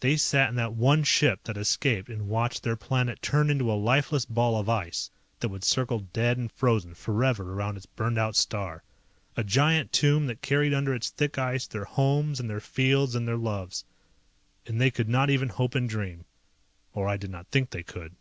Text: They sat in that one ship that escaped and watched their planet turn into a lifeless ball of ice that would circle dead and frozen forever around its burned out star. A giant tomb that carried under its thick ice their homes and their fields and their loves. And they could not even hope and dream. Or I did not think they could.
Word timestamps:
They 0.00 0.16
sat 0.16 0.48
in 0.48 0.54
that 0.54 0.72
one 0.72 1.04
ship 1.04 1.44
that 1.44 1.58
escaped 1.58 2.08
and 2.08 2.26
watched 2.30 2.62
their 2.62 2.74
planet 2.74 3.20
turn 3.20 3.50
into 3.50 3.70
a 3.70 3.76
lifeless 3.78 4.24
ball 4.24 4.58
of 4.58 4.66
ice 4.70 5.10
that 5.40 5.50
would 5.50 5.62
circle 5.62 6.00
dead 6.14 6.38
and 6.38 6.50
frozen 6.50 6.94
forever 6.94 7.52
around 7.52 7.76
its 7.76 7.84
burned 7.84 8.16
out 8.16 8.34
star. 8.34 8.82
A 9.36 9.44
giant 9.44 9.92
tomb 9.92 10.26
that 10.26 10.40
carried 10.40 10.72
under 10.72 10.94
its 10.94 11.10
thick 11.10 11.36
ice 11.36 11.66
their 11.66 11.84
homes 11.84 12.40
and 12.40 12.48
their 12.48 12.60
fields 12.60 13.14
and 13.14 13.28
their 13.28 13.36
loves. 13.36 13.84
And 14.66 14.80
they 14.80 14.90
could 14.90 15.10
not 15.10 15.28
even 15.28 15.50
hope 15.50 15.74
and 15.74 15.86
dream. 15.86 16.24
Or 16.94 17.06
I 17.06 17.18
did 17.18 17.28
not 17.30 17.48
think 17.48 17.68
they 17.68 17.82
could. 17.82 18.16